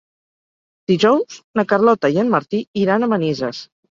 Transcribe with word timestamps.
Dijous 0.91 1.35
na 1.59 1.65
Carlota 1.73 2.11
i 2.15 2.19
en 2.23 2.33
Martí 2.37 2.63
iran 2.87 3.09
a 3.09 3.13
Manises. 3.15 3.63